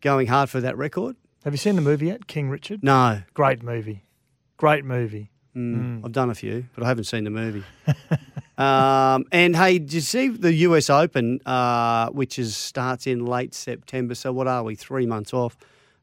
[0.00, 1.14] going hard for that record.
[1.44, 2.82] Have you seen the movie yet, King Richard?
[2.82, 3.20] No.
[3.34, 4.02] Great movie.
[4.56, 5.30] Great movie.
[5.56, 7.62] Mm, I've done a few, but I haven't seen the movie.
[8.58, 13.54] um, and hey, did you see the US Open, uh, which is starts in late
[13.54, 14.14] September?
[14.14, 14.74] So what are we?
[14.74, 15.56] Three months off.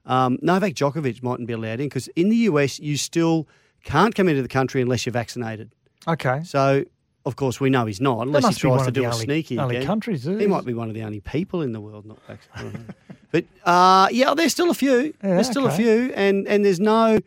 [0.06, 3.48] Um, Novak Djokovic mightn't be allowed in because in the US you still
[3.84, 5.72] can't come into the country unless you're vaccinated.
[6.08, 6.42] Okay.
[6.44, 6.84] So
[7.26, 9.60] of course we know he's not unless he tries to do a only- sneaky.
[9.60, 9.88] only again.
[9.88, 12.96] countries, He might be one of the only people in the world not vaccinated.
[13.32, 15.14] but uh, yeah, there's still a few.
[15.24, 17.20] Yeah, there's still a few, and and there's no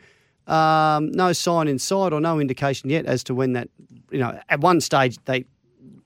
[0.47, 3.69] um, no sign in sight or no indication yet as to when that.
[4.11, 5.45] You know, at one stage they,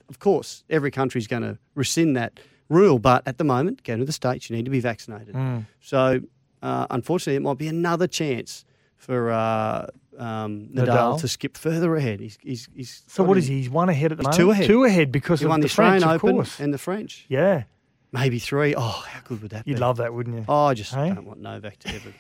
[0.09, 4.05] of course, every country's going to rescind that rule, but at the moment, go to
[4.05, 5.35] the states, you need to be vaccinated.
[5.35, 5.67] Mm.
[5.81, 6.21] So
[6.63, 8.65] uh, unfortunately, it might be another chance
[8.97, 9.31] for.
[9.31, 9.87] Uh,
[10.19, 11.21] um, Nadal, Nadal.
[11.21, 12.19] to skip further ahead.
[12.19, 13.59] He's, he's, he's So what his- is he?
[13.59, 14.37] He's one ahead at the moment.
[14.37, 14.67] two ahead.
[14.67, 16.59] Two ahead because he of won the, Australian French, Open course.
[16.59, 17.25] and the French.
[17.29, 17.63] Yeah.
[18.11, 18.75] Maybe three.
[18.77, 19.71] Oh, how good would that be?
[19.71, 20.45] You'd love that, wouldn't you?
[20.49, 21.11] Oh, I just Hey?
[21.11, 22.13] don't want Novak to ever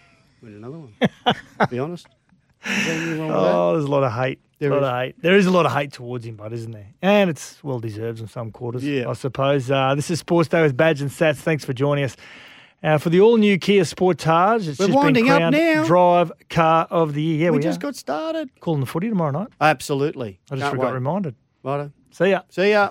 [0.42, 0.94] win another one.
[1.60, 2.06] to be honest.
[2.66, 4.40] Is there anything wrong with Oh, there's a lot of hate.
[4.58, 4.88] There a lot is.
[4.88, 5.22] of hate.
[5.22, 6.88] There is a lot of hate towards him, but isn't there?
[7.02, 9.08] And it's well deserved in some quarters, Yeah.
[9.08, 9.70] I suppose.
[9.70, 11.40] Uh, this is Sports Day with Badge and Satts.
[11.40, 12.16] Thanks for joining us.
[12.82, 15.84] Uh, for the all-new Kia Sportage, it's We're just winding been up crowned now.
[15.84, 17.44] Drive Car of the Year.
[17.44, 17.82] Yeah, we we, just are.
[17.82, 18.50] got started.
[18.60, 19.48] calling the footy tomorrow night.
[19.60, 20.38] Absolutely.
[20.50, 20.94] I just Can't got wait.
[20.94, 21.34] reminded.
[21.64, 21.90] Righto.
[22.12, 22.42] See ya.
[22.50, 22.90] See ya.